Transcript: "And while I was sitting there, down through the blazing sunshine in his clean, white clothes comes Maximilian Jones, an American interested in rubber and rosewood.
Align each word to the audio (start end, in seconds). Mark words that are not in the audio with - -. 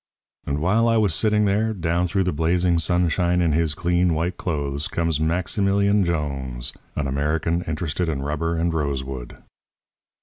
"And 0.47 0.57
while 0.57 0.87
I 0.87 0.97
was 0.97 1.13
sitting 1.13 1.45
there, 1.45 1.73
down 1.75 2.07
through 2.07 2.23
the 2.23 2.31
blazing 2.33 2.79
sunshine 2.79 3.39
in 3.39 3.51
his 3.51 3.75
clean, 3.75 4.15
white 4.15 4.35
clothes 4.35 4.87
comes 4.87 5.19
Maximilian 5.19 6.05
Jones, 6.05 6.73
an 6.95 7.05
American 7.05 7.61
interested 7.67 8.09
in 8.09 8.23
rubber 8.23 8.55
and 8.57 8.73
rosewood. 8.73 9.37